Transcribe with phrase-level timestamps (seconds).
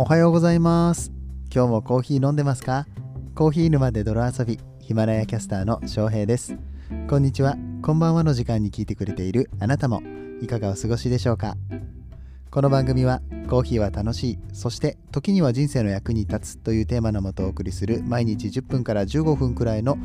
[0.00, 1.10] おはようございます。
[1.52, 2.86] 今日もコーヒー飲んでますか？
[3.34, 6.56] コーヒー沼で泥遊び、ヒマラヤキャスターの翔平です。
[7.10, 10.00] こんにちは、こんばんはの時間に聞いてくれているあなたも、
[10.40, 11.56] いかがお過ごしでしょうか？
[12.52, 19.98] この番組は、コーヒーは楽しい、そして時には人生の役に立つというテーマのもとお送りする毎日10分から15分くらいの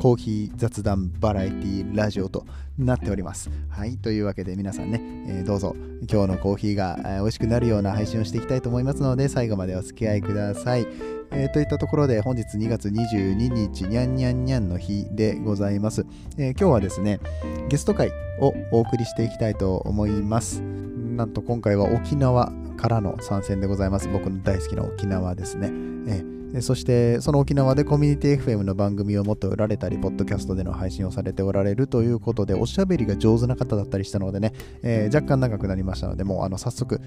[0.00, 2.46] コーヒー雑談バラエティラジオと
[2.78, 3.50] なっております。
[3.68, 5.76] はい、というわけで皆さんね、えーどうぞ。
[6.10, 10.86] 今日のコーヒーが美味しくなるような配信をしていきたいと思いますので、最後までお付き合いください。
[11.32, 16.06] えーといったところで本日2月22日にゃんにゃんにゃんの日でございます、
[16.38, 17.20] えー今日はですね
[17.68, 20.62] ゲスト会をお送りしていきたいと思います。
[20.62, 24.08] なんと今回は沖縄からの参戦でございます。
[24.08, 25.68] 僕の大好きな沖縄ですね、
[26.08, 37.00] えーそしてその沖縄でコミュニティ FM の番組をもっと売られたりポッドキャストでの配信をされておられるということでおしゃべりが上手な方だったりしたのでね、えー若干長くなりましたのでもうあの早速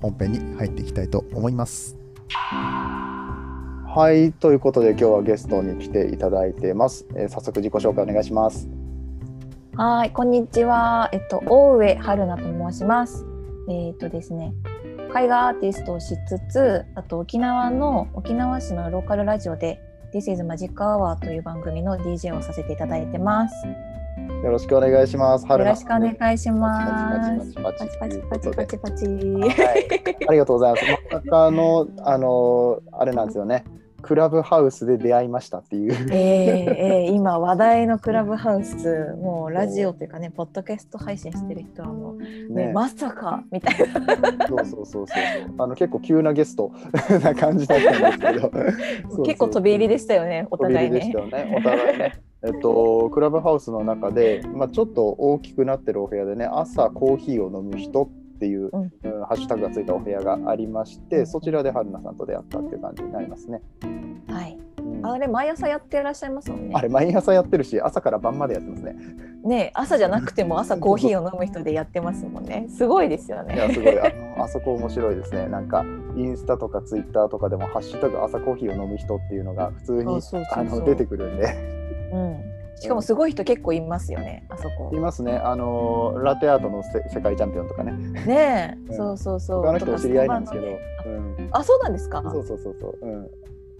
[0.00, 1.96] 本編に入っていきたいと思います
[2.28, 7.06] はい、ということで今日はゲストに来ていただいてます。
[7.14, 8.68] えー早速自己紹介お願いします。
[9.74, 11.08] はい、こんにちは。
[11.12, 13.24] えっと、大上春菜と申します。
[13.70, 14.52] えっとですね、
[15.14, 19.80] 絵画アーティストをしつつ、あと沖縄の沖縄市のローカルラジオで
[20.12, 23.54] This is Magic Hour という番組の DJ をさせていただいてます。
[24.44, 25.46] よろしくお願いします。
[25.46, 27.54] よろしくお願いします。
[27.54, 29.06] パチパパチチパチパパチパチチパチ
[30.28, 30.84] ありがとうございます。
[31.12, 33.64] まさかのあのーあれなんですよね。
[34.06, 35.92] クラブハウスで出会いましたっていう。
[36.12, 42.18] えーえー今話題のクラブハウスもうラジオというかねポッドキャスト配信してる人はもう、
[42.52, 45.54] ねね、まさかみたいなそうそうそうそう。
[45.58, 46.72] あの結構急なゲスト
[47.22, 49.22] な感じだったんですけど。
[49.24, 51.30] 結構飛び入りでしたよねお互いね飛び入りで。
[51.30, 51.56] したよね。
[51.58, 52.12] お互いね。
[52.42, 58.90] えっと、クラブハウスの中で、まあ、ちょっと大きくなってるお部屋でね、朝コーヒーを飲む人っていう、うんうん
[59.26, 63.62] ハッシュタグがついたお部屋がありまして、そちらで春菜さんと出会ったっていう感じになりますね。
[64.28, 64.58] はい。
[64.78, 66.80] うんあれ毎朝やってらっしゃいますもんねあ。
[66.80, 68.96] れ、毎朝やってるし、朝から晩までやってますね。
[69.44, 72.66] ね朝じゃなくても朝コーヒーを飲む人でやってますもんね。
[72.70, 73.74] すごいですよいや、ね。
[73.74, 74.00] すごい。
[74.00, 74.04] あ
[74.36, 75.48] のあそこ面白いですね。
[75.48, 75.84] なんか、
[76.16, 80.20] インスタとかツイッターとかでも、ハッシュタグ朝コーヒーを飲む人っていうのが普通に
[80.52, 81.46] あの出てくるんで。
[82.12, 82.55] うん。
[82.80, 84.46] しかもすごい人結構いますよね。
[84.50, 84.98] あそこい。
[84.98, 85.32] ますね。
[85.36, 87.92] あの、ラテアートのせ世界チャンピオンとかね。
[87.92, 89.62] ねえ、うんそうそうそう。
[89.62, 90.66] 他の人お知り合いなんですけど
[91.52, 92.22] あ、そうなんですか？
[92.22, 93.22] そうそうそうそう、うん、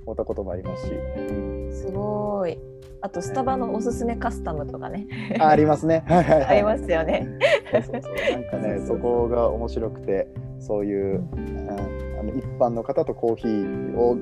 [0.06, 1.20] 会ったこともありますし、う
[1.68, 2.58] んすごい。
[3.02, 5.06] あとスタバのおすすめカスタムとかね。
[5.38, 6.02] あありますね。
[6.08, 7.28] ありますよね。
[7.72, 10.28] そうそうそうなんかね、そそうこが面白くて、
[10.58, 11.66] そういう、うん
[12.18, 14.18] あの一般の方とコーヒーをこ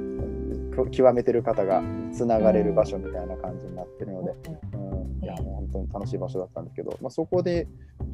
[0.91, 4.35] 極めてる方がつながれる場所みたいな感じになってるので、
[4.73, 7.69] うん、いやもう本当に楽しい場所だったんですけど、まあ、そこで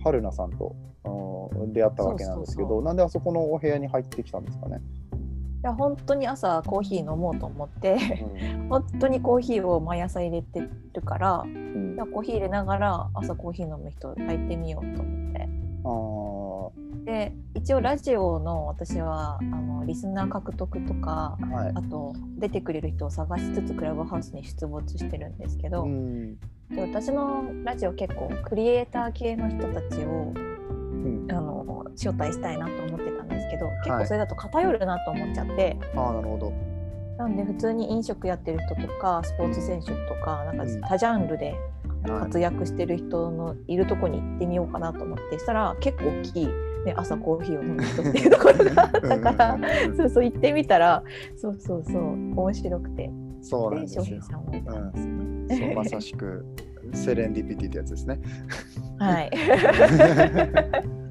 [0.04, 4.81] 春菜さんと、うん、出会ったわけなんですけどなんであそこのお部屋に入ってきたんですかね？
[5.62, 7.98] いや本当に朝コーヒー飲もうと思って
[8.71, 10.62] 本当にコーヒーを毎朝入れて
[10.94, 11.97] るからうん。
[12.12, 15.48] コーヒー入れながら朝コーヒー飲む人入ってみようと思って。
[15.84, 15.88] あ
[17.10, 21.72] で一応ラジオの私はあのリスナー獲得とかーはい。
[21.75, 26.37] あと出てくれる人を探しつつクラブハウスに出没してるんですけど、うん。
[26.71, 31.26] で私のラジオ結構クリエイター系の人たちをうん。
[31.31, 36.53] あの招待したいなと思ってたんですけど結構それだと偏るなと思っちゃって、ああ、なるほど。
[37.19, 40.81] なんで普通に飲食やってる人とかスポーツ選手とかなんかうん。
[40.81, 41.56] 多ジャンルではい
[42.06, 49.58] 活躍してる人のいるとこに行ってみようかなと思ってしたら結構大きい、ね、朝コーヒーを飲む人っていうところがあったから
[49.96, 51.02] そうそう行ってみたら
[51.36, 53.10] そうそうそう面白くて
[53.42, 54.22] そうなんですよ平。
[54.22, 55.46] さん。
[55.48, 56.44] そうまさしく
[56.92, 58.20] セレンディピティってやつですね。
[58.98, 59.30] はい。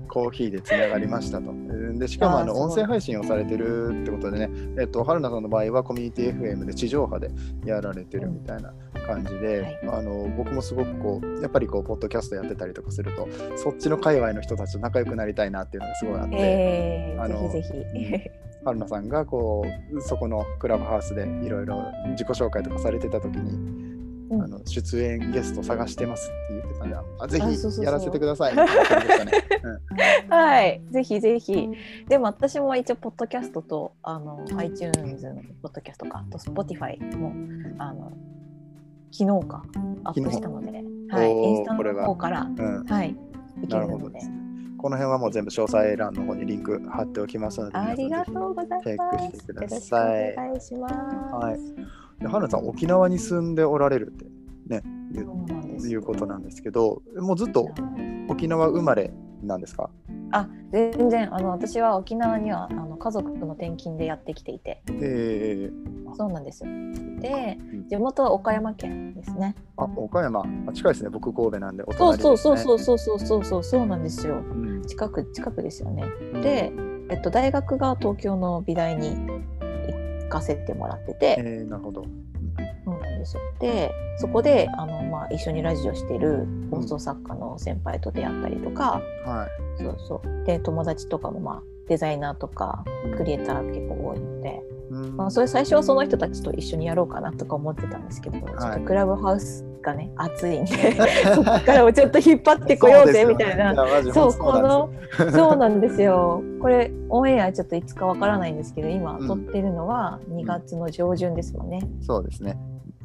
[0.09, 1.53] コーヒーでつながりましたと。
[1.97, 7.29] でしかもあの音声配信をされてるってことでね、えっと、春菜さんの場合はコミュニティ FM で地上波で
[7.65, 8.73] やられてるみたいな
[9.09, 9.79] 感じで、はい。
[9.99, 13.27] あの僕もすごくこうやっぱりこうポッドキャストやってたりとかすると
[13.57, 18.49] そっちの界隈の人たちと仲良くなりたいなっていうのがすごいあって、えー、あのぜひぜひ。
[18.65, 21.81] 春菜さんがこうそこのクラブハウスでいろいろ
[22.11, 23.53] 自己紹介とかされてた時に、
[24.31, 24.43] うん。
[24.43, 26.89] あの出演ゲスト探してますって言ってたん。
[26.89, 28.55] であぜひやらせてください。
[30.29, 31.69] はい、ぜひぜひ。
[32.07, 37.33] でも私も一応ポッドキャストとあの iTunes のポッドキャストかあと Spotify も
[37.79, 38.11] あの
[39.11, 39.63] 昨日か
[40.03, 40.71] アップしたので、
[41.09, 43.09] はい、インスタの方からうんはい
[43.63, 44.29] いけなるのでるほどです。
[44.29, 44.35] ね。
[44.77, 49.31] この辺はもう全部詳細欄の方にリンク貼っておきますので、ありがとうございチェッます。
[49.31, 50.95] クしてください願いします。
[50.95, 54.25] はいひで春菜さん、沖縄に住んでおられるって
[55.15, 57.69] そうなんですいうことなんですけど、もうずっと
[58.29, 59.11] 沖縄生まれ
[59.41, 59.89] なんですか？
[60.31, 64.81] あ全然あの私は沖縄にはあの家族の転勤でやってきていて。
[64.87, 65.71] え。
[66.15, 66.69] そうなんですよ。
[67.19, 67.87] でん。
[67.87, 69.55] 地元は岡山県ですね。
[69.77, 70.43] あ岡山。
[70.67, 71.09] あ近いですね。
[71.09, 74.35] 僕神戸なんでおそう隣そうそうそうそうそうそうそうそうなんですよ。
[74.35, 74.83] うん。
[74.85, 76.05] 近く近くですよね。
[76.41, 76.71] で、
[77.09, 82.05] えっと、大学が東京の美大に行かせてもらってて、えー、なるほど
[83.33, 89.47] ですよでそこであの、まあ、一緒にラジオしてる放送作家の先輩と出会ったりとか、は
[89.79, 89.81] い。
[89.81, 90.45] そうそう。
[90.45, 92.83] で友達とかも、まあ、デザイナーとか
[93.17, 94.61] クリエイター結構多いので、
[94.91, 95.15] うん。
[95.15, 100.71] まあ、それ最初はその人たちと一緒にやろうかなとか思ってたんですけど、ちょっとクラブハウスがね熱いんで
[101.33, 103.73] そこからもちょっと引っ張ってこようぜみたいな。
[104.13, 104.89] そうこの
[105.31, 106.43] そうなんですよ。
[106.61, 109.27] これオンエアちょっといつかわからないんですけど今うん。
[109.27, 111.79] 撮ってるのは2月の上旬ですもんね。
[112.01, 112.57] そうですね、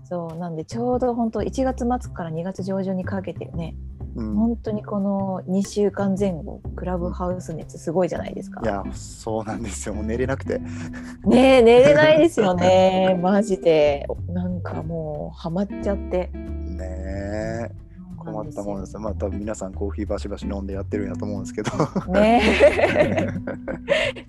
[0.04, 3.74] そうなんでちょうど本当1月末から2月上旬にかけてね
[4.16, 8.60] うん、本当にこの2週間前後クラブハウス熱すごいじゃないですか。
[8.62, 9.94] いやそうなんですよ。
[9.94, 10.60] もう寝れなくて。
[11.24, 13.18] ねえ寝れないですよね。
[13.20, 14.06] マジで。
[14.28, 16.30] なんかもうハマっちゃって。
[16.32, 17.83] ねえ
[18.24, 19.00] 困ったもんですよ。
[19.00, 21.70] まあ多分皆さんコーヒーバシバシ飲んでやってるんやと思うんですけど。
[22.12, 23.28] ねえ。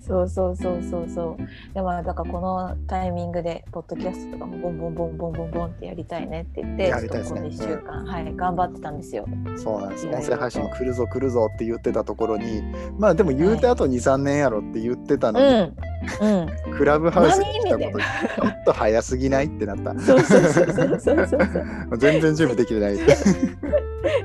[0.00, 1.74] そうそうそうそうそう。
[1.74, 7.40] でもだからこのタイミングでポッドキャストとかもボンボンボンボンボンボンってやりたいねって言ってやりたいですね。
[7.50, 9.26] ちょっとこの1週間、はい頑張ってたんですよ。
[9.56, 10.06] そうなんです。
[10.06, 12.62] 音声配信来るぞ来るぞって言ってたところに
[12.98, 15.74] まあでも言うてはあと23年やろって言ってたうのに、ん。
[16.20, 16.76] うん。
[16.76, 19.98] クラブハウスに来たことちょっと早すぎないってなった。
[19.98, 21.98] そうそうそうそうそうそう。
[21.98, 22.96] 全然準備できてない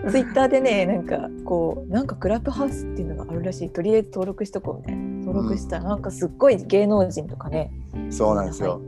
[0.09, 3.69] ツイッターでねなんかこうなんかクラブハウスっていうのがあるらしい。
[3.69, 5.77] とりあえず登録しとこうみたいな登録した。
[5.77, 7.71] らなんかすっごい芸能人とかね、
[8.09, 8.81] そうなんですよ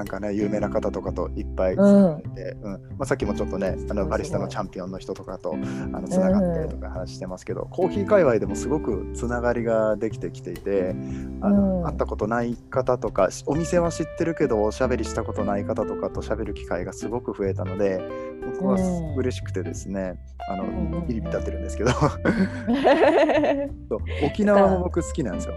[0.00, 2.72] なんかね有名な方とかといっぱいつうながんって、うん。
[2.72, 10.94] まあ、さっきもちょっとねあのバリスタのチャンピオンの人とかとあのつながったりとか話してますけど、コーヒー界隈でもすごくつながりができてきていて
[11.42, 11.84] あの、うん。
[11.86, 18.00] 会ったことない方とかお店は知ってるけどおしゃべりしたことない方とかとしゃべる機会がすごく増えたので
[18.54, 19.16] 僕はうん。
[19.16, 20.18] 嬉しくてですね、
[20.48, 21.04] あのんうんうん。
[21.08, 21.90] 入り浸ってるんですけど。
[24.24, 25.54] 沖縄も僕好きなんですよ。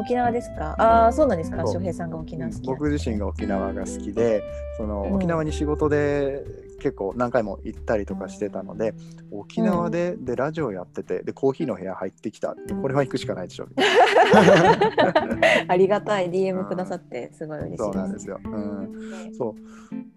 [0.00, 0.74] 沖縄ですか？
[0.78, 1.62] ああそうなんですか？
[1.66, 4.42] 翔平さんが沖縄好き僕自身が沖縄が好きで
[4.76, 5.14] そのうん。
[5.14, 6.44] 沖縄に仕事で
[6.80, 8.94] 結構何回も行ったりとかしてたので、
[9.30, 14.78] 沖縄で,、でラジオやっててでコーヒーの部屋入ってきたこれは行くしかないでしょみたいな。
[15.68, 16.30] ありがたい。
[16.30, 17.84] DM くださってすごい嬉しいです。
[17.84, 18.40] そうなんですよ。
[18.42, 18.90] うん、
[19.36, 19.54] そう。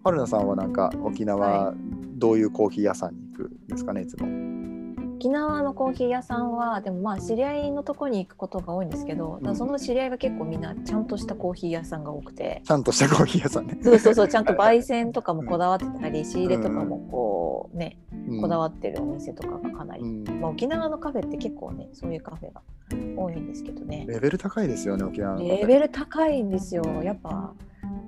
[0.02, 1.38] 春菜さんはなんか沖縄、
[1.68, 1.74] は
[2.16, 4.26] どういうコーヒー屋さんに行くんですかねいつも？
[5.24, 9.56] 沖縄のコーヒー屋さんはでもまあ知り合いのとこに行くことが多いんですけど、うん。
[9.56, 12.60] その知り合いが結構みんなちゃんとしたコーヒー屋さんが多くて。
[12.62, 13.78] ちゃんとしたコーヒー屋さんね。
[13.82, 17.96] そうそうそうちゃんと焙煎とかもこだわってたり、仕入れとかもこうね
[18.28, 18.40] うん。
[18.42, 20.40] こだわってるお店とかがかなり、うん。
[20.42, 22.60] まあ、沖縄のカフェって結構ねそういうカフェが
[23.16, 24.04] 多いんですけどね。
[24.06, 26.84] レベル高いですよね沖縄のレベル高いんですよ。
[27.02, 27.54] やっぱ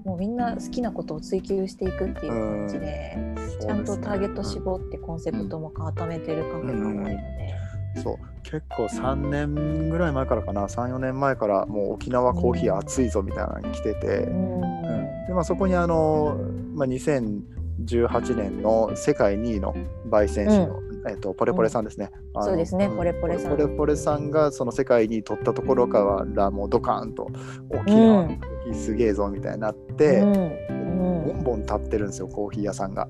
[0.07, 3.19] もうみんな好きなことを追求していくっていう感じで、
[3.61, 7.19] ちゃんとターゲット絞ってコンセプトも固めてるカフェが多いので、
[8.03, 8.17] そう。
[8.45, 10.67] 結構3年ぐらい前からかな。
[10.67, 14.61] 34年前からもう沖縄コーヒー熱いぞみたいなのに来てて、うん。
[15.27, 16.39] でまあ、そこにあの、
[16.75, 19.75] まあ、2018年の世界2位の
[20.09, 22.87] 焙煎士の、えっとポレポレさんですね、あのそうですね。
[22.87, 23.51] んポレポレさん。
[23.51, 27.29] ポレポレさんがその世界に取ったところからもうドカーンと
[27.71, 30.57] 沖縄のコーヒーすげえぞみたいになって、うん
[31.27, 33.09] ボンボン立ってるんですよコーヒー屋さんが。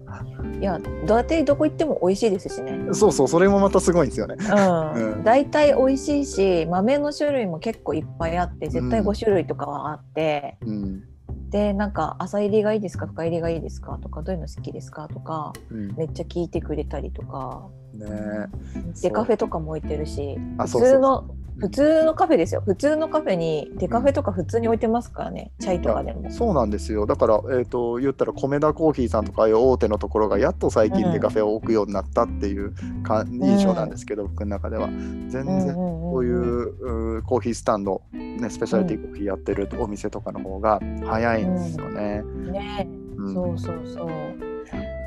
[0.59, 2.79] いやだってどこ行っても美味しいですしね。
[2.93, 4.37] そうそうそれもまたすごいんですよね。
[4.41, 5.13] うん。
[5.15, 5.25] うん。
[5.25, 11.05] 大体美味しいし豆の種類も結構いっぱいあって絶対うん5種類とかはあって、うん、
[11.51, 13.07] でなんか朝入りがいいですか？
[13.07, 13.99] 深入りがいいですか？
[14.03, 15.09] とかどういうの好きですか？
[15.09, 21.47] とかうん、ねめっちゃ聞いてくれたりとかそうでカフェとかも置いてるし普通のうん。
[21.59, 22.62] 普通のカフェですよ。
[22.67, 25.53] 普通のカフェにデカフェとか普通に置いてますからね。
[25.59, 26.31] チャイとかでも。
[26.31, 27.07] そうなんですよ。
[27.07, 31.12] だから、えー、と言ったら米田コーヒーさんとかいう大手のところがやっと最近うん。
[31.12, 34.88] でカフェを置くようになったっていうか印象なんですけど、僕の中では。
[34.88, 42.23] 全然ここういううコーヒースタンド、ね、スペシャリティコーヒーやってるお店とかの方が早いんですよね。
[42.53, 43.35] ね、うん。
[43.35, 44.09] そうそうそう。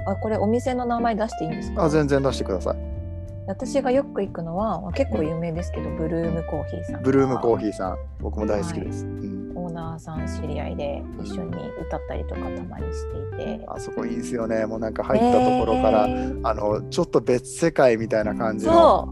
[0.09, 1.83] あこれお店の名前出していいんですか？
[1.83, 2.77] あ全然出してください。
[3.47, 7.97] 私がよく行くのは、まあ、結構有名ですけどブルームコーヒーさんブルームコーヒヒーさん。
[8.19, 9.05] 僕も大好きです。
[9.05, 9.53] うん。
[9.55, 13.65] ーオーナーさん知り合いで一緒に歌ったりとかたまにしていて。
[13.67, 14.65] あそこいいですよね。
[14.67, 16.39] もうなんか入ったところから、ねー。
[16.43, 19.11] あのちょっと別世界みたいな感じの。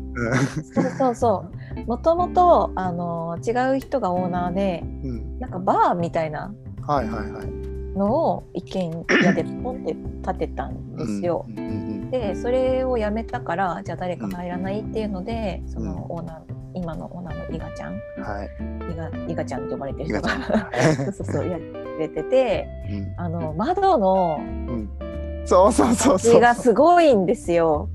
[0.74, 0.98] そう。
[0.98, 6.54] そうそうもともとあの違う人がオーナーでうん、なんかバーみたいな。
[6.86, 7.67] はいはいはい。
[7.98, 11.46] のを一軒家でポンって建てたんですよ。
[11.50, 16.42] うんうんうんでそれをやめたからじゃあ誰か入らないっていうので、そのオーナー
[16.74, 18.50] 今のオーナーの伊賀ちゃんはい。
[18.94, 20.30] 伊賀伊賀ちゃんって呼ばれてる人が
[20.96, 24.90] そうそうそうやっててうんあの窓のうん。
[25.46, 26.34] そうそうそうそう。
[26.36, 27.90] 字がすごいんですよ。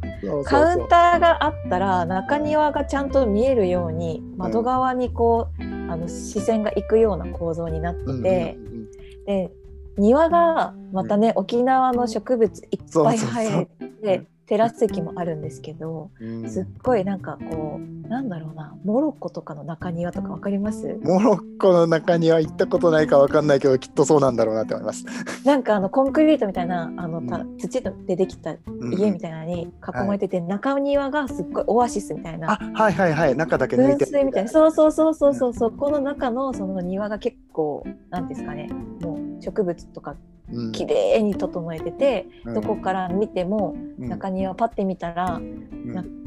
[0.44, 8.90] カウンターがあったら中庭がちゃんと見えるように窓側にこう、あの視線が行くような構造になってて、うんうんうん
[9.24, 9.52] で
[9.98, 13.66] 庭がまたね、沖縄の植物いっぱい生え
[14.02, 16.50] てテラス席もあるんですけど、うん。
[16.50, 21.00] すっごいなんかこうなんだろうなモロッコとかの中庭とかわかります？
[21.02, 25.06] モロッコの中には行ったことないかわかんないけどきっとそうなんだろうなって思います。
[25.46, 27.56] なんかあのコンクリートみたいなあの、たうん。
[27.56, 29.70] 土でできたうん家みたいなのに囲
[30.06, 32.52] まれてて、中庭がすっごいオアシスみたいな。
[32.52, 33.34] あはいはいはい。
[33.34, 34.50] 中だけ抜い噴て水みたいな。
[34.50, 38.68] そうそうそうそうそうそこの中のその庭が結構なんですかね。
[39.00, 40.31] もう植物とかうん
[40.72, 42.54] 綺麗に整えてて、うん。
[42.54, 44.08] どこから見てもうん。
[44.08, 45.40] 中庭パッて見たら、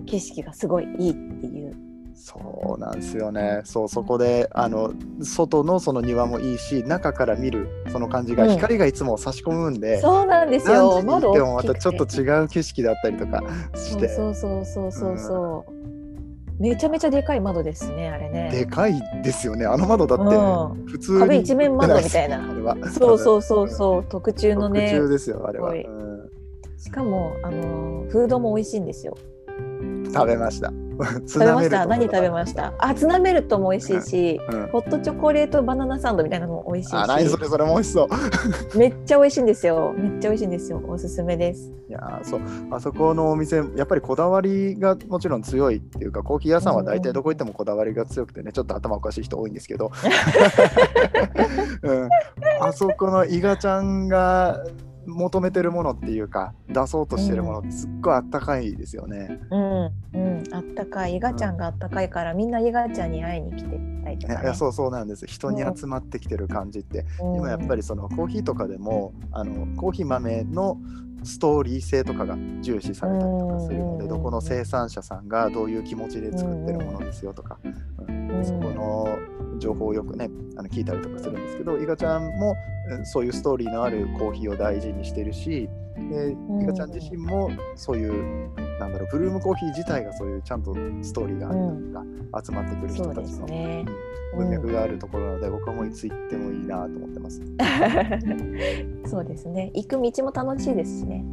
[0.05, 1.75] 景色がすごいいいっていう。
[2.17, 3.61] そうなんですよね。
[3.65, 8.49] そうそこであの外のその庭もいいし中から見るその感じが、うん。
[8.51, 9.99] 光がいつも差し込むんで。
[9.99, 13.43] そうなんです何よ時に行ってもまたちょっと違う景色だったりとか
[13.75, 14.07] して。
[14.07, 15.19] そうそうそうそうそう。
[15.19, 15.73] そう、
[16.59, 18.49] めちゃめちゃでかい窓ですねあれね。
[18.51, 18.93] でかい
[19.23, 19.65] ですよね。
[19.65, 20.85] あの窓だってうん。
[20.85, 21.19] 普通に。
[21.19, 22.49] 壁一面窓みたいな。
[22.49, 23.69] あれはそうそうそう。
[23.69, 24.89] そう特注のね。
[24.91, 26.29] 特注ですよあれは、うん。
[26.77, 29.17] しかもあのフードも美味しいんですよ。
[30.13, 30.71] 食べました
[31.27, 31.85] 食べました？
[31.85, 32.73] 何食べました？
[32.79, 34.67] あツナメルトも美味しいし、うん。
[34.67, 36.95] ホットチョコレートバナナサンドみたいなのも美味しいし。
[36.95, 38.07] あ何それそれも美味しそ
[38.73, 38.77] う。
[38.77, 39.93] めっちゃ美味しいんですよ。
[39.97, 40.81] めっちゃ美味しいんですよ。
[40.87, 41.71] おすすめです。
[41.89, 42.41] いやーそう。
[42.71, 49.91] あそこのお店やっぱりこだわりがもちろん強いっていうかコーヒー屋さんは大体どこ行ってもこだわりが強くてねちょっと頭おかしい人多いんですけど、
[51.83, 52.09] うん、
[52.61, 54.63] あそこの伊賀ちゃんが
[55.05, 59.39] 求めてるものっていうか出そうとしてるものってすっごいあったかいですよね。
[59.51, 61.17] うんうんあったかい。
[61.17, 65.25] 伊賀ちゃんがあったかいからみんな伊賀ちゃんに会いに来てたりとか、ね、いやそうそうなんです。
[65.25, 67.05] 人に集まってきてる感じって。
[67.21, 67.35] うん。
[67.37, 70.77] 今やっぱりそのコーヒーとかでもあのコーヒー豆の
[71.23, 73.97] ストーリー性とかが重視されたりとかするのうん。
[73.99, 77.57] でどこの生産者さんがどういう気持ちで作ってるものですよとか、
[78.07, 78.45] うん。
[78.45, 86.61] そこの情報をよくねあの聞いたりとかするんですけど伊賀ちゃんもうんそういうストーリーのあるコーヒーを大事にしてるしでん。
[86.61, 88.49] 伊賀ちゃん自身もそういう
[88.79, 93.85] なんだろうブルームコーヒー自体がそういうちゃんとストーリーがあるというか、集まってくる人たちの、すね。
[93.87, 97.41] うん文脈があるところなので、僕はもういつ行ってもいいなと思ってます。
[99.09, 99.71] そうですね。
[99.73, 101.23] 行く道も楽しいですしね。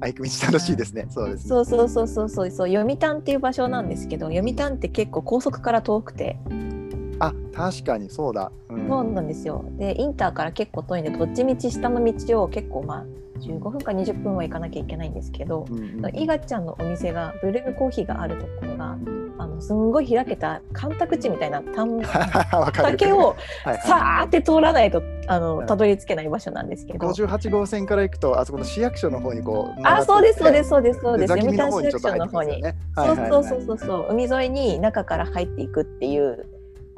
[0.00, 1.06] あ行く道楽しいですね。
[1.10, 1.48] そうですね。
[1.48, 2.50] そうそうそうそうそう。
[2.50, 6.38] そう読谷っていう場所なんですけど読谷って結構高速から遠くて、
[7.20, 8.52] あ確かにそうだ。
[8.70, 13.04] うんそうなんですよでインターから結構遠いんでどっちみち下の道を結構まあ
[13.40, 22.72] 15分か20分は行かなきゃいけないんですけど、うんうんちゃんのお店がブルームコーヒーがあるところがうんあのすんごい開けた干拓地みたいな田ん わかる。
[22.72, 27.08] 畑をはいはいさーって通らないとあうんのたどり着けない場所なんですけど。
[27.08, 29.80] 58号線から行くとあそこの市役所の方にこう。
[29.84, 30.70] あ、そうです、そうです、す。
[30.70, 31.28] そうです、そうです。
[31.28, 32.62] 座読谷市役所の方に。
[32.62, 33.24] ますよね。
[33.28, 36.46] そうそうそうそうそう、海沿いに中から入っていくっていう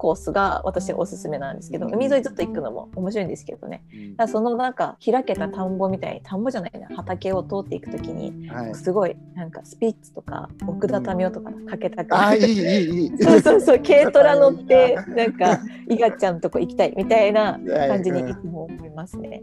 [0.01, 3.83] コースが私おすすめなんですけど、うん海沿いずっと行くのも面白いんですけどね。
[3.93, 8.75] うんだそのなんか開けた田んぼみたいに田んぼじゃないな畑を通っていくときにはい。
[8.75, 13.23] すごいなんかスピッツとか奥田民生とかかけたくあいいいいいい。
[13.23, 19.43] そうそうそう軽トラ乗って なんか伊賀ちゃんとこ行きたいみたいな 感じにいつも思いますね。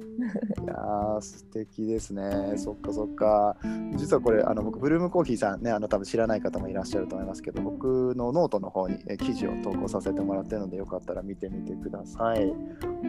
[0.64, 2.54] いやー素敵ですね。
[2.56, 3.56] そっかそっか。
[3.96, 12.46] 実はこれあの僕ブルームコーヒーさんねあの多分知らない方もいらっしゃると思いますけど僕のノートの方にえ記事を投稿させてもらってるのでよかったら見てみてください。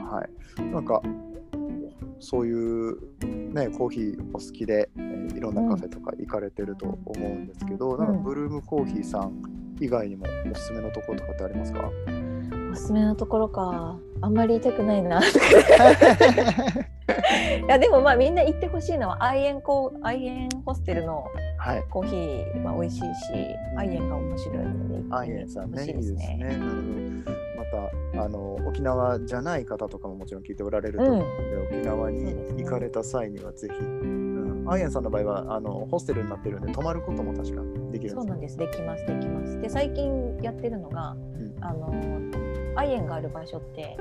[0.01, 0.27] は
[0.59, 0.63] い。
[0.63, 1.01] なんか
[2.21, 9.41] そういうねコーヒーお好きで、えーいろんなカフェとか行かれてると思うんですけど、なんかブルームコーヒーさん
[9.79, 11.89] 以外にもおすすめのところとかってありますか？
[12.71, 13.99] おすすめのところか。
[14.21, 15.21] あんまり言いたくないな。
[15.23, 15.23] い
[17.69, 21.25] やでもまあみんな行ってほしいのはアイエンコアイエンホステルの
[21.57, 21.85] はい。
[21.91, 23.07] コーヒーは美味しいし、
[23.77, 26.57] アイエンが面白いのでアイエンさんね、いいですね。
[26.61, 27.25] うん
[27.57, 27.65] ま
[28.15, 38.57] たあの沖縄じゃない方とかももちろん聞いておられると思うので、沖縄に行かれた際にはぜひ、うん、アイエンさんの場合はあのホステルになってるんで泊まることも確かできるそうなんです。
[38.57, 39.61] できますできます。
[39.61, 41.19] で最近やってるのが、ん。
[41.61, 41.93] あの
[42.79, 43.97] アイエンがある場所って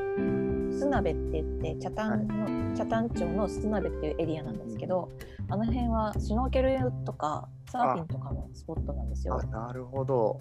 [0.72, 5.10] スナベって言って北谷の、北谷町のスナベっていうエリアなんですけど、
[5.50, 9.48] あの辺はシュノーケルとかサーフィンとかのスポットなんですよあ。
[9.48, 10.40] なるほど。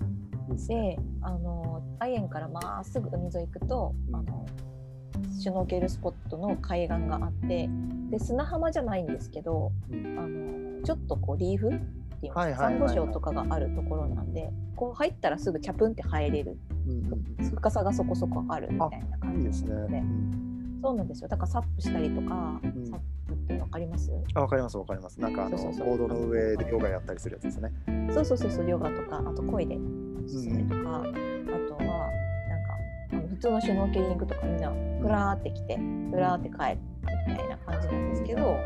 [0.69, 4.47] であのアイエンからまっすぐ海沿い行くと、うんあの
[5.41, 7.71] シュノーケルスポットの海岸があって
[8.11, 11.79] で砂浜じゃないんですけどうんあのちょっとこうリーフっ
[12.21, 16.93] ていうサンゴ礁とかがあるところなんでこう入ったらすぐチャプンって入れるうん
[17.41, 19.47] うん深さがそこそこあるみたいな感じ。
[19.47, 19.73] ですね。
[19.73, 20.81] うん。
[20.83, 21.29] そうなんですよ。
[21.29, 22.61] だからサップしたりとか、ん。
[22.91, 24.13] サップって分かります？
[24.35, 25.21] あ、わかりますわかります。
[25.21, 27.73] なんかあのボードの上でヨガやったりするやつですね。
[28.13, 29.75] そうそうそうそうヨガとかあと恋で
[30.29, 32.11] 進めとか、あとは
[33.11, 35.79] なんか普通のシュノーケリングとかみんなふらーって来て
[36.11, 36.79] ふらーって帰る
[37.29, 38.57] みたいな感じなんですけど、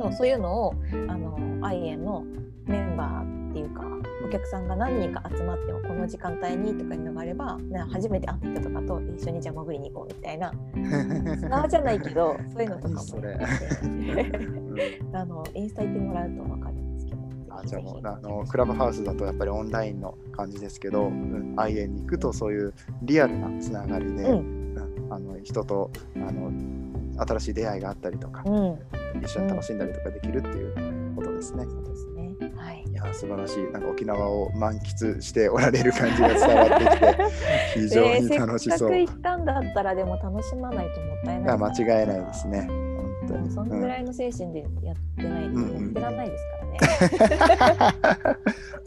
[0.00, 0.74] そうそういうのを
[1.08, 2.24] あのアイエンの
[2.66, 3.82] メンバーっていうか
[4.26, 10.50] お客さんが何人か集まってもこの時間帯にとかいうのがあればな初めて会った人とかと一緒にじゃあ潜りに行こうみたいな。
[10.50, 13.38] ツアーじゃないけどそういうのとかもそれ
[15.12, 17.18] あのインスタ行ってもらうと分かるんですけど。
[17.50, 24.38] あじゃあもうあのクラブハウスだとやっぱりオンラインの感じですけど、うん、IN に行くとそういうリアルなつながりで、うん。
[24.38, 24.64] うん
[25.10, 26.50] あの人とあの
[27.16, 28.78] 新しい出会いがあったりとか、うん。
[29.22, 31.64] 一緒に楽しんだりとかできるっていうことですね。
[33.06, 37.16] や素晴らしいなんか沖縄を満喫しておられる感じが伝わってきて
[37.80, 38.96] 非常に楽しそう。
[38.96, 42.68] いせっかく行ったんだったらでも楽しまないともったいないや間違いないですね。
[42.68, 43.50] 本当に。
[43.50, 48.34] そんぐらいの精神でやってないとうんうんやってらんないですからね。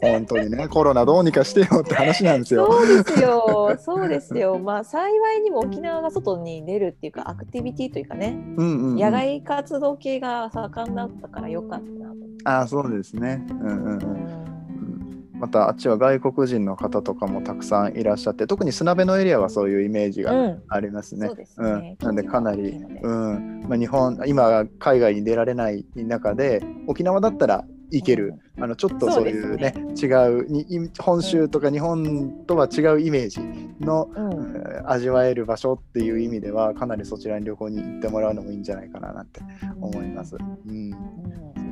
[0.00, 2.70] 本当にねコロナどうにかしてよって話なんですよ。
[2.70, 4.58] そうですよ、そうですよ。
[4.58, 12.27] まあ幸いにも沖縄が外に出るっていうかアクティビティというかね、うんうんうん野外活動系が盛んだったからよかったなと。
[12.48, 13.44] あそうですね。
[13.50, 14.02] うんうんうん。
[14.02, 15.38] うん。
[15.38, 20.62] またあっちは外国人の方とかもたくさんいらっしゃって特に砂辺のエリアはそういうイメージがうん。
[20.68, 21.28] ありますね。
[21.28, 21.80] そうですうん。
[21.80, 21.96] ね。
[22.00, 22.70] なんでかなり、
[23.02, 23.64] うん。
[23.68, 33.40] まあ、日本今海外に出られない中で沖縄だったら行ける、あのちょっとそういうね違うにい本州とか日本とは違うイメージ
[33.80, 34.56] の、うん。
[34.56, 39.40] えー味わえる場所っていう意味ではかなりそちらに旅行に行ってもらうのもいいんじゃないかななんて
[39.82, 40.34] 思います。
[40.36, 40.72] うん。
[40.72, 41.67] うん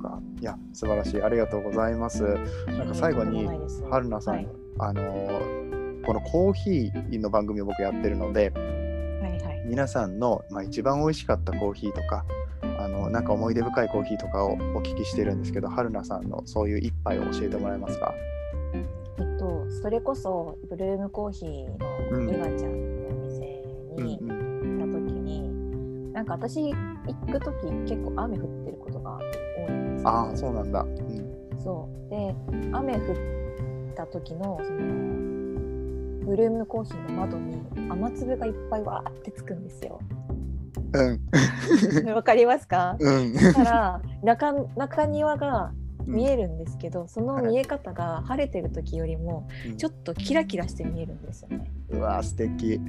[0.00, 0.20] か。
[0.40, 1.22] いや、素晴らしい。
[1.22, 2.22] ありがとうございます。
[2.66, 3.48] なんか最後に、
[3.90, 5.60] 春菜さん、はいあのー
[6.02, 9.62] このコーヒーの番組を僕やってるので、はいはい。
[9.66, 12.24] 皆さんの、まあ、一番美味しかったコーヒーとか、
[12.78, 18.14] あのなんか思い出深いコーヒーとかをお聞きしてるんですけど、春菜さんのそういう一杯を教えてもらえますか？
[18.72, 18.80] え
[19.22, 21.68] っと、それこそブルームコーヒー
[22.10, 23.40] のイガちゃんのお店
[24.02, 26.74] にうん行った時に、なんか私行
[27.30, 28.89] く時結構雨降ってるこ
[30.04, 30.82] ああ、そうなんだ。
[30.82, 31.60] うん。
[31.62, 32.34] そうで
[32.72, 33.02] 雨降っ
[33.94, 34.78] た時のその
[36.26, 37.56] ブルームコーヒーの窓に
[37.90, 40.00] 雨粒がいっぱいわーってつくんですよ。
[40.92, 42.10] うん。
[42.14, 42.96] わかりますか？
[42.98, 43.34] うん。
[43.34, 45.72] だから中中庭が
[46.06, 46.30] 見る。
[46.32, 51.70] えるんですけど、その見え方が晴れてる時よりもちょっとキラキラして見えるんですよね。
[51.90, 52.80] うわー、素敵。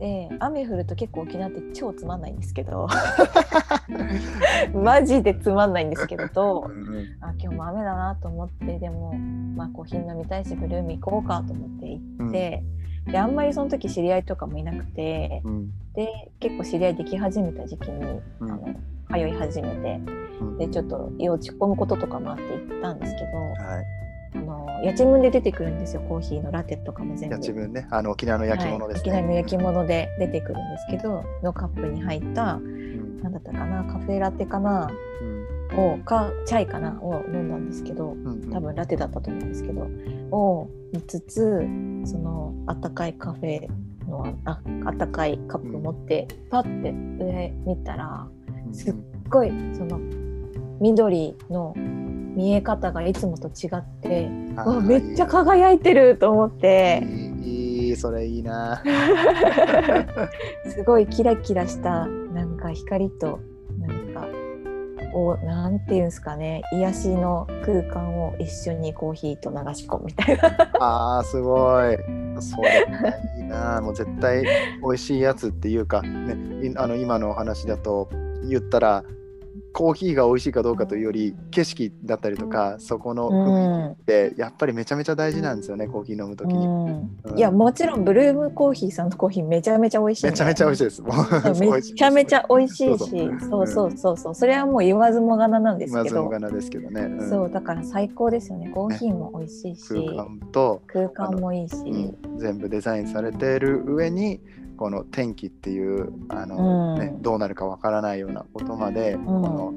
[0.00, 2.88] で雨降ると結構沖縄って超つまんないんですけど。
[4.74, 6.64] マジでつまんないんですけど
[7.20, 12.62] あ今日も雨だなと思ってでも、まあ、コーヒー飲みたいしブルーム行こうかと思って行って、
[13.06, 15.42] であんまりその時知り合いとかもいなくて。
[15.44, 15.70] うん。
[15.94, 18.50] で結構知り合いでき始めた時期に、うん。
[18.50, 18.74] あの
[19.10, 20.00] 通い始めて。
[20.40, 20.58] うん。
[20.58, 23.26] でちょっと落ち込むこととかもあって行ったんですけど。
[23.36, 23.84] はい。
[24.34, 26.02] あのやちむんで出てくるんですよ。
[26.02, 27.26] コーヒーのラテとかも全部。
[27.26, 29.12] いや自分ね、あの沖縄の焼き物ですね。
[29.12, 33.20] はい、沖縄の焼き物で出てくるんですけどのカップに入ったうん。
[33.22, 34.90] なんだったかなカフェラテかな
[35.20, 35.40] うん。
[35.78, 38.50] をかチャイかなを飲んだんですけどうんうん。
[38.50, 39.88] 多分ラテだったと思うんですけど
[40.36, 41.60] を見つつ
[42.04, 43.68] そのあったかいカフェ
[44.08, 46.90] のああったかいカップ持って、パッて
[47.24, 48.26] 上見たら
[48.72, 48.94] すっ
[49.28, 50.00] ごいその
[50.80, 51.74] 緑の
[52.34, 58.82] 見え方がいつもと違ってあわーめっちゃ輝いてると思っていいいいそれいいな。
[60.68, 63.40] すごいキラキラしたなんか光と
[63.80, 64.28] なんか
[65.12, 70.70] をなんていうんですかね癒しの空間を一緒にコーヒーと流し込むみたいな。
[70.78, 71.96] ああすごい。
[72.40, 72.86] それ
[73.38, 73.80] いいな。
[73.80, 74.44] もう絶対
[74.82, 78.08] 美味しいやつっていうかね、いあの今のお話だと
[78.48, 79.04] 言ったら。
[79.72, 86.66] コーヒーが美味しいかどうかというより景色だったりとかそこの雰囲気ってやっぱりめちゃめちゃ大事なんですよねコーヒー飲むときに。
[86.66, 87.10] うん。
[87.24, 87.38] うん。
[87.38, 91.02] いやもちろんブルームコーヒーさんのコーヒーめちゃめちゃ美味しいんでめちゃめちゃ美味しいです。
[91.02, 91.14] もう
[91.72, 93.30] めちゃめちゃ美味しいし。
[93.48, 93.90] そうそう。
[93.96, 97.28] そうそうそれはもう言わずもがななんですまけど、ずもがなですけどね、うん。
[97.28, 98.70] そうだから最高ですよね。
[98.70, 102.38] コーヒーも美味しいし、空間と空間もいいし、うん。
[102.38, 104.40] 全部デザインされている上に
[104.80, 106.98] この天気っていうあの、うん。
[106.98, 109.74] ね、どうなるかわからないようなことまで、この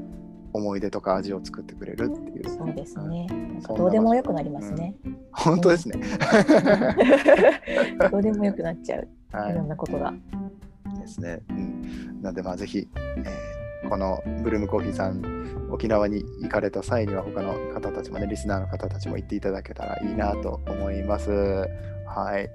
[0.54, 2.50] 思い出とか味を作ってくれるっていう。
[2.50, 3.28] そうですね。
[3.76, 4.96] どうでもよくなりますね、
[5.34, 6.00] 本当ですね、
[8.12, 9.10] どうでもよくなっちゃう。
[9.34, 9.54] はい。
[9.54, 10.13] ろんなことが、
[10.96, 13.53] いですね、うん、なのでまあぜひ、えー
[13.93, 15.21] ここのブルームコーヒーさん、
[15.69, 21.29] 沖縄に行かれた際には、他の方たちもね、リスナーの方たちも行っていただけたらいいなと思います。
[22.08, 22.49] はい。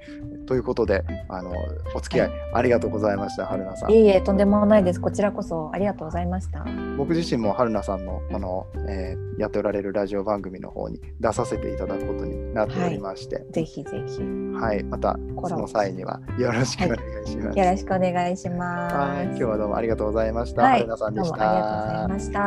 [0.47, 1.53] ということで、あの、
[1.95, 3.99] お付き合いありがとうございました、春菜さんい。
[3.99, 5.01] えいえ、とんでもないです。
[5.01, 6.67] こちらこそありがとうございました。
[6.97, 14.19] 僕自身も春菜さんのこの、えーやっておられるラジオ番組の方に出させていただくことになっておりまして、ぜひぜひ。
[14.61, 15.19] はい、また
[15.49, 17.59] その際にはよろしくお願いします。
[17.59, 18.97] よろしくお願いします。
[18.97, 20.63] はい、今日はどうもありがとうございました。
[20.63, 22.09] はい春菜さんでしどうもありがとうございた。
[22.09, 22.41] ました。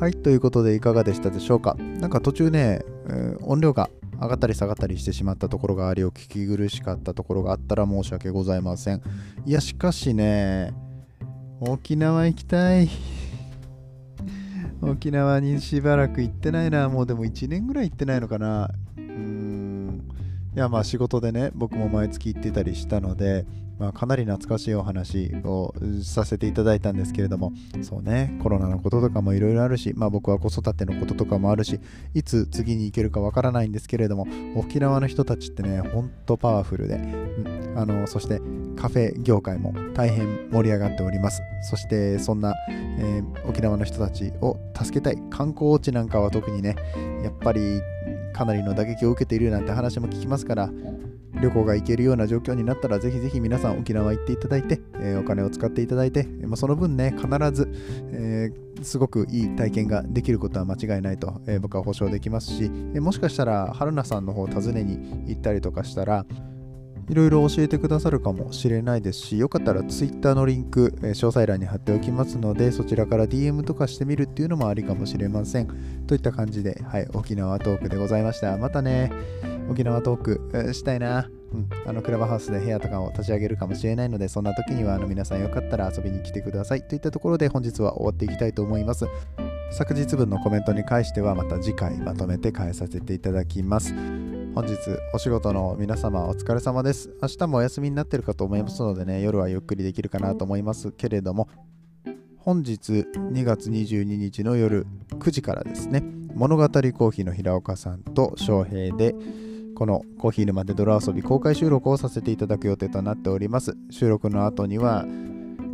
[0.00, 3.90] はいということでいかがでしたでしょうかなんか途中ね、えー音量が
[4.20, 9.02] 上がったり下がったりしてしまったところがありお聞き苦しかったところがあったら申し訳ございません
[9.44, 10.72] いやしかしね
[11.60, 12.88] 沖縄行きたい
[14.80, 18.70] 沖縄にしばらく行ってないなもうでも1年ぐらい行ってないのかな
[20.54, 23.44] いやまあ仕事でね僕も毎月行ってたりしたので、
[23.78, 31.80] まあ、かなり懐かしいお話をさせていただいたんですけれどもそうねコロナのこととかもいろいろあるし、まあ、僕は子育てのこととかもあるし
[32.14, 37.00] いつ次に行けるかわからないんですけれども沖縄の人たちってねほんとパワフルで、
[37.74, 38.40] あのそして
[38.76, 41.42] カフェ業界も大変盛り上がっております。
[41.70, 46.76] そしてそんな、えー沖縄の人たちを助けたい観光地なんかは特にね
[47.22, 47.80] やっぱり
[48.34, 50.70] かなりの打撃を受けているなんて話も聞きますから
[51.40, 57.70] 旅行が行けるような状況になったらぜひぜひ皆さん沖縄行っていただいて、えーお金を使っていただいて、まあその分ね必ず、
[58.12, 66.26] えーすごくいい体験ができることは間違いないと、えー僕は保証できますし、えもしかしたら春菜さんの方を訪ねに行ったりとかしたら
[67.08, 75.68] いろいろ教えてくださるかもしれないですし、よかったら Twitter のリンク、詳細欄に貼っておきますので、そちらから DM とかしてみるっていうのもありかもしれません。
[76.06, 78.56] といった感じで、はい、沖縄トークでございました。
[78.56, 79.12] またね、
[79.70, 81.28] 沖縄トーク、したいな。
[81.52, 86.82] うん、あのクラブハウスで部屋とかを立ち上げるかもしれないので、そんな時にはあの皆さんよかったら遊びに来てください。
[86.82, 89.06] といったところで本日は終わっていきたいと思います。
[89.70, 93.94] 昨日分のコメントに関してはまた次回まとめて返させていただきます。
[94.54, 94.78] 本日
[95.12, 97.10] お仕事の皆様お疲れ様です。
[97.20, 101.48] 明日もお休みになってるかと思いますのでね、夜はゆっくりできるかなと思いますけれども、
[102.38, 109.16] 本日2月22日の夜9時からですね、物語コーヒーの平岡さんと翔平で、
[109.74, 113.76] このコーヒー沼で泥遊び公開収録をさせていただく予定となっております。
[113.90, 115.04] 収録の後には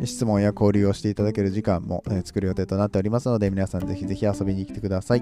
[0.03, 5.21] 質問や交流をしていただける時間も、作る予定となっておりますので皆さんぜひぜひ遊びに来てください。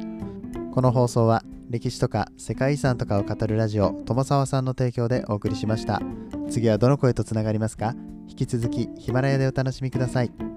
[0.74, 6.02] この放送は歴史とか世界遺産とかを語るラジオ友沢さんの提供でお送りしました。
[6.50, 7.94] 次はどの声とつながりますか？
[8.28, 10.49] 引き続きヒマラヤでお楽しみください。